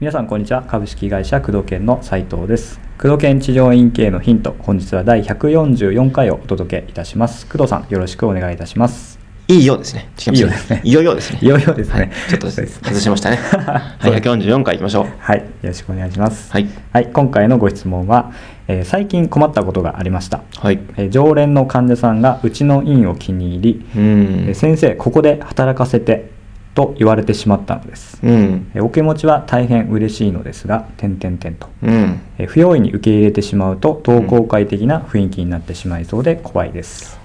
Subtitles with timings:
[0.00, 0.62] 皆さんこんにちは。
[0.62, 2.80] 株式会社工藤研の斉藤です。
[2.98, 7.46] 工藤研地上院系のヒント本日は第144回をお届けいたします。
[7.46, 9.09] 工藤さんよろしくお願いいたします。
[9.50, 10.08] いいようですね。
[10.30, 11.38] いいようですねいよいよですね。
[11.42, 13.36] いよいよですねはいちょっと外しましたね。
[13.98, 15.06] はい、144回行きましょう。
[15.18, 16.68] はいよろしくお願いしますはい。
[17.12, 18.30] 今回のご質問は、
[18.68, 20.78] えー最近困ったことがありました、はい。
[20.96, 24.54] えー常連の患者さんがうちの院を気に入り、うえーん。
[24.54, 26.30] 先生ここで働かせて
[26.76, 28.66] と言われてしまったのです、うん。
[28.74, 32.20] えーお気持ちは大変嬉しいのですが点々点とうん。
[32.38, 37.19] えー不用意に受け入れてしまうと同好会的な雰囲気になってしまいそうで怖いです、えー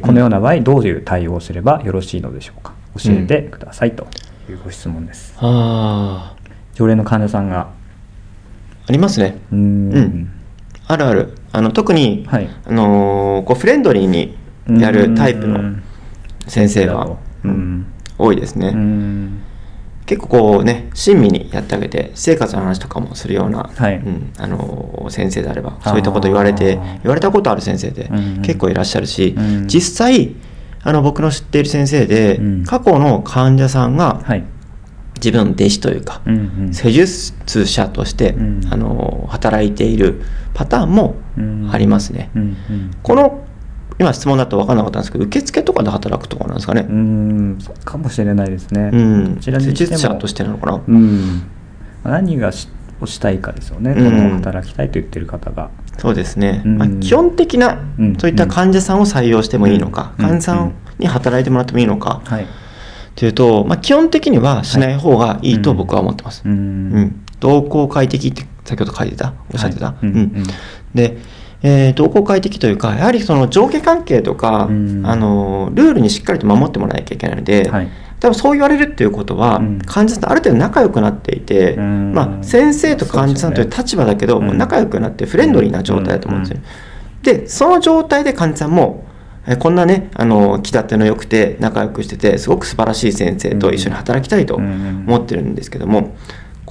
[0.00, 2.72] このような場合どういう対応をすればよろしいのでしょうか？
[3.02, 4.06] 教えてくださいと
[4.48, 6.36] いうご質問です、あ
[6.74, 7.60] 常連の患者さんが。
[7.60, 7.68] あ、
[8.88, 9.38] ありますね。
[9.50, 9.96] うーん。
[9.96, 10.30] うん。
[10.86, 11.34] あるある。
[11.52, 12.48] あの、特に、はい。
[12.66, 14.36] あのーこう、フレンドリーに
[14.80, 15.80] やるタイプの
[16.46, 17.08] 先生が
[17.44, 17.86] うん。
[18.18, 18.68] 多いですね。
[18.68, 19.42] うん
[20.06, 23.96] 結構こうね、親身にやってあげて、生活の話とかもするような、はい。
[23.96, 29.66] うんあのー先生であれば、そういったこと言われて、言われたことある先生でうん結構いらっしゃるし、うん。
[29.68, 30.34] 実際、
[30.82, 32.64] あの僕の知っている先生で、うん。
[32.64, 34.44] 過去の患者さんがはい。
[35.16, 36.74] 自分の弟子というか、うんうん。
[36.74, 38.60] 施術者として、うん。
[38.70, 40.22] あのー働いている
[40.54, 41.70] パターンもうん。
[41.72, 42.30] ありますね。
[42.34, 42.90] うんうん。
[43.02, 43.43] この
[43.98, 46.86] 今質問だと分からなかったんですけど、受付とかで働くとかなんですかね。
[46.88, 46.92] う。
[46.92, 50.82] んかもしれないですね、うん、施術者としてなのかな。
[50.86, 51.42] うん。
[52.02, 52.68] 何がし
[53.00, 54.36] をしたいかですよね、うん。
[54.36, 55.70] 働きたいと言ってる方が。
[55.98, 56.78] そうですね、うん。
[56.78, 58.16] まあ、基本的なうん。
[58.16, 60.26] そういった患者さんを採用してもいいのか、うん。
[60.26, 62.46] 患者さんに働いてもらってもいいのか、はい。
[63.14, 66.42] というと、まあ、基本的にはしない方がいいと僕は思ってます。
[66.44, 66.96] ううん。
[66.96, 67.24] ん。
[67.40, 69.86] 同好快適って先ほど書いてたおっしゃってた。
[69.86, 70.06] はい。
[70.06, 70.14] うん。
[70.16, 70.44] うん。
[70.94, 71.18] で、
[71.64, 75.02] えー同好快適というかやはりその上下関係とか、うん。
[75.04, 77.88] あのルールにしっかりと守ってもらわなきゃいけないので、はい。
[78.20, 79.78] 多分そう言われるっていうことは、うん。
[79.80, 82.12] 患者さんとある程度仲良くなっていて、うん。
[82.12, 86.60] まあ、先生と患者さんという立場だけど、もう仲良くなってフレンドリーな状態だと思うんですよ。
[87.24, 89.04] でその状態で患者さんも
[89.46, 96.14] えこんなねあの気立ての良くて仲良くしててすごく素晴らしい先生と一緒に働きたいと思ってるんですけども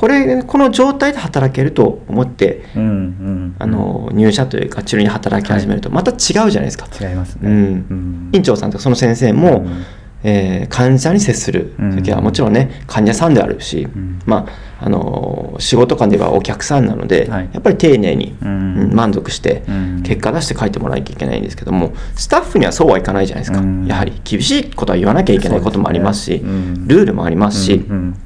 [0.04, 3.56] これこの状態で働けると思ってうんうん。
[3.58, 6.88] あの入社というか治療に働き始めるとまた違うじゃないですか。
[7.00, 7.54] 違いますね、うん。
[7.54, 7.58] う
[7.94, 8.30] ん。
[8.34, 9.86] 院長さんとかその先生も、うん。
[10.26, 11.74] えー患者に接する。
[11.80, 11.96] うん。
[11.96, 14.20] 時はもちろんね患者さんであるし、ん。
[14.26, 14.46] ま
[14.80, 17.50] ああのー仕事間ではお客さんなので、はい。
[17.54, 18.50] やっぱり丁寧に、うん。
[18.50, 20.04] うん満足してうん。
[20.04, 23.86] 結果出して書いてもらわなきゃいけないんですけどもスタッフにはそうはいかないじゃないですか、うん。
[23.88, 26.38] やはり厳しいことは言わなきゃいけないこともありますしね。
[26.44, 26.88] うん。
[26.90, 28.20] ルールもありますし、うん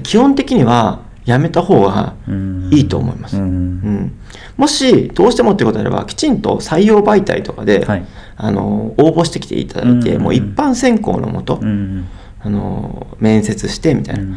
[0.00, 2.70] 基本的にはやめた方がうん。
[2.72, 3.36] いいと思います。
[3.36, 3.42] うん。
[3.42, 4.18] うん。
[4.56, 8.06] もしどうしてもってことであればきちんと採用媒体とかで、はい。
[8.36, 10.22] あの応募してきていただいて、うん。
[10.22, 12.06] もう一般選考のもと、うん。
[12.40, 14.36] あの面接してみたいな、うん。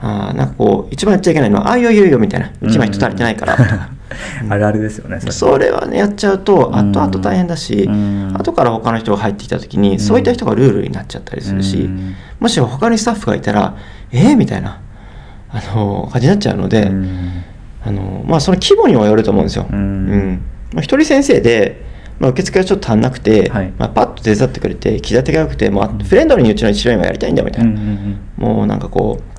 [0.00, 3.88] あーなんかこう一番やっちゃいけないのは「ああいいよいいよいいよ」みたいな「一番人足りてないから」とか、
[4.50, 5.70] あるあるですよねそれ。
[5.70, 6.92] はねやっちゃうとうん。
[6.92, 8.34] 後々大変だし、うん。
[8.38, 12.14] 後から他の人が入ってきた時に、んそういった人がルールになっちゃったりするし、うん。
[12.38, 13.74] もし他にスタッフがいたら
[14.14, 14.32] 「え？
[14.32, 14.80] ー?」みたいな
[15.50, 17.44] あの感じになっちゃうので、うん。
[17.86, 19.66] あのまあ、その規模にもよると思うんですよ。
[19.70, 20.40] うん。
[20.72, 21.84] まあ、一人先生で、
[22.18, 23.72] まあ、受付がちょっと足んなくて、はい。
[23.76, 29.34] まあ、パッと手伝ってくれて気立てが良くて、まあ、フレンドリーにうちの一郎院はやりたいんだみたいな、うんうんもうなんかこう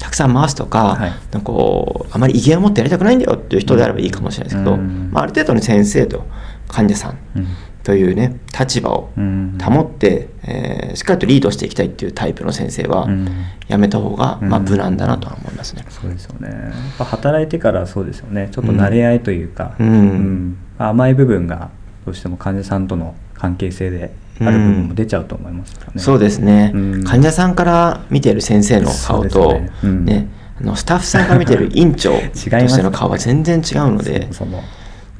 [0.00, 1.10] たくさん回すとか,、はい。
[1.10, 5.10] なんかこうあまり威厳を持ってやりたくないんだよっていう人であればいいかもしれないですけど、うん。
[5.12, 6.24] まあ、ある程度の先生と
[6.68, 7.46] 患者さんうん
[7.84, 9.58] というね立場をうん。
[9.62, 13.28] 保って、えーしっかりとリードしていきたいっていうタイプの先生は、うん。
[13.68, 15.84] やめた方が、まあ、うん無難だなとは思いますね。
[15.88, 16.48] そうですよね。
[16.48, 18.48] やっぱ働いてからそうですよね。
[18.52, 20.56] ちょっと慣れ合いというか、うん。
[20.78, 21.70] 甘い部分が
[22.04, 27.04] どうしても患者さんとの関係性である部分も出ちゃうと思いますからね、そうですね、うん。
[27.04, 29.70] 患者さんから見てる先生の顔と、ね。
[29.82, 30.04] うん。
[30.04, 30.28] ね
[30.60, 34.62] あのスタッフさんから見てる院長 としての顔は全然違うのでその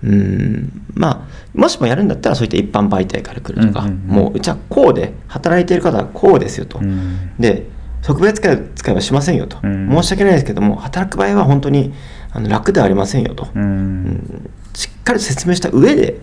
[0.04, 0.87] うん。
[0.94, 3.98] まあもしもやるんだったらそういった一般媒体から来るとか、うんうんうん。
[4.09, 7.33] もううちはこうで働いている方はこうですよと、うん。
[7.39, 7.66] で
[8.03, 9.89] 特別扱いはしませんよと、うん。
[9.91, 11.95] 申し訳ないですけども働く場合は本当に
[12.33, 13.62] あの楽ではありませんよと、うん。
[13.62, 14.51] うん。
[14.74, 16.21] しっかりと説明した上で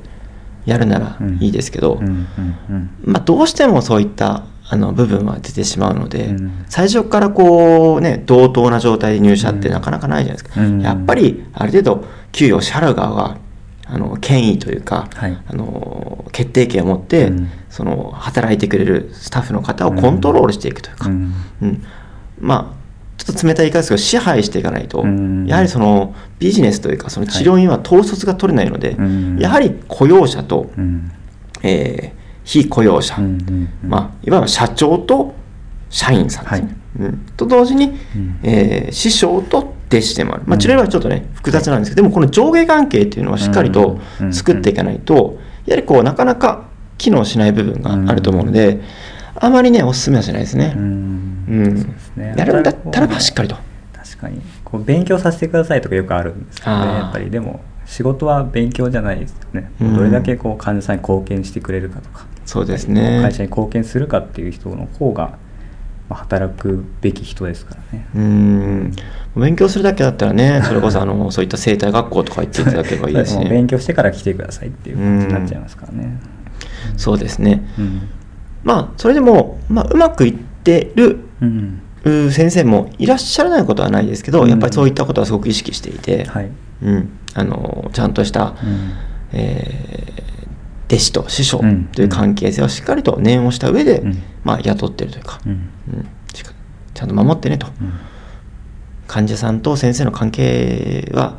[0.65, 1.99] やるならいいですけど、
[3.03, 6.65] まあ、どうしてもそういったあの部分は出てしまうので、うん。
[6.69, 10.81] 最初からこうね同等な状態で入社ってなかなかないじゃないですか、うん。
[10.81, 13.37] やっぱりある程度給与を支払う側が
[13.93, 15.37] あの権威というか、はい。
[15.45, 17.49] あの決定権を持って、うん。
[17.69, 21.33] その働いてくれるスタッフの方をコントロールしていくというか、うん。
[21.61, 21.83] うん。
[22.39, 22.81] まあ
[23.17, 25.45] ちょっと冷たい言い方ですけど支配していかないと、うん。
[25.45, 29.37] やはりそのビジネスというかその治療院は統率が取れないので、うん。
[29.37, 31.11] やはり雇用者とうん。
[31.63, 33.17] えー非雇用者、
[33.83, 35.35] まあ、いわば社長と
[35.91, 37.99] 社員さんですね、うん、と同時に、ん。
[38.41, 43.99] えー師匠と弟子でもある、まあ、治療はちょっとね複雑なんですけど、でもこの上下関係っていうのはしっかりと
[44.31, 48.81] 作っていかないと、やはりこうなかなか機能しない部分があると思うので、
[49.35, 50.73] あまりねおすすめはしないですね。
[50.75, 51.95] うん。
[52.17, 53.55] やるんだったらばしっかりと。
[53.93, 54.41] 確かに。
[54.63, 57.29] こう勉強させてくださいとかよくあるんですけどねやっぱり。
[57.29, 59.95] でも仕事は勉強じゃないですよね、うん。
[59.95, 62.25] どれだけこう患者さんに貢献してくれるかとか。
[62.45, 63.21] そうですね。
[63.21, 65.37] 会社に貢献するかっていう人の方が、
[66.11, 68.05] まあ、働くべき人ですからね。
[68.13, 68.91] うん。
[69.37, 73.47] 勉強するだけだったらね、それこそあの そういった生態学校とか行っていただければいいですね。
[73.49, 76.19] 勉強してから来てくださいっていう感じになっちゃいますからね。
[76.97, 77.63] そうですね。
[77.79, 78.01] うん。
[78.65, 81.79] まあ、それでも、まあ、うまくいってるうん。
[82.03, 84.49] う先生もいらっしゃらないことはないですけど、うん。
[84.49, 86.49] やっぱりそういったことはすごく意識していて、はい。
[86.83, 88.91] うん、あのちゃんとした、うん。
[89.31, 90.30] えー
[90.91, 91.85] 弟子と師匠うん。
[91.85, 94.23] という関係性をしっかりと念をした上で、うん。
[94.43, 95.69] まあ、雇ってるというか、うん。
[96.93, 97.67] ちゃんと守ってねと。
[97.67, 97.93] うん。
[99.07, 101.37] 患者さんと先生の関係は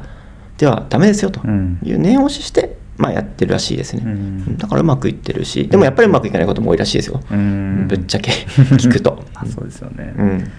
[0.59, 1.41] ではダメですよと。
[1.45, 1.79] うん。
[1.83, 4.57] いう念押しして、まあ、やってるらしいですね、うん。
[4.57, 7.87] だからうまくいってるしでもやっぱりうまくいかないことも多いらしいですよ、うん。
[7.89, 8.31] ぶっちゃけ
[8.77, 9.25] 聞くと。
[9.35, 10.51] あそうですよね、うん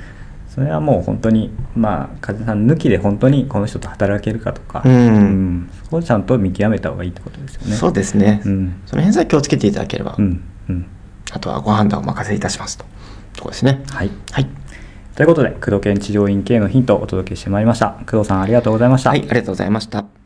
[0.54, 5.70] それはもう本当にまあ患者さん抜きで本当にこの人と働けるかとか、うん。
[5.84, 7.76] そこをちゃんと見極めた方がいいってことですよね。
[7.76, 10.44] そうですね、うんその辺さえ気をつけていただければ、うん。
[10.70, 10.86] うん。
[11.32, 12.86] あとはご判断をお任せいたしますと
[13.36, 13.84] とこですね。
[13.90, 14.12] はい。
[14.32, 14.48] はい、
[15.16, 17.98] ということで工藤研治療院系のヒントをお届けしてまいりました。
[18.10, 20.23] 工藤さんありがとうございました、はい、ありがとうございました